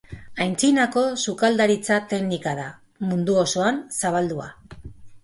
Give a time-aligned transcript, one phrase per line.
[0.43, 2.65] Aintzinako sukaldaritza teknika da,
[3.11, 4.49] mundu osoan zabaldua.